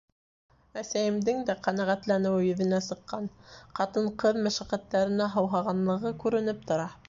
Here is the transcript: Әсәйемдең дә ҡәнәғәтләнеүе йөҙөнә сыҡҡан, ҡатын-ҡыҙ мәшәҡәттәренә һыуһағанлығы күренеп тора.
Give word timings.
Әсәйемдең 0.81 1.43
дә 1.49 1.55
ҡәнәғәтләнеүе 1.67 2.41
йөҙөнә 2.47 2.81
сыҡҡан, 2.87 3.29
ҡатын-ҡыҙ 3.81 4.43
мәшәҡәттәренә 4.49 5.33
һыуһағанлығы 5.39 6.19
күренеп 6.25 6.69
тора. 6.73 6.93